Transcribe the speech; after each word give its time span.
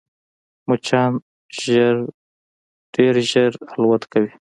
مچان 0.67 1.11
ډېر 2.95 3.13
ژر 3.29 3.51
الوت 3.71 4.03
کوي 4.11 4.31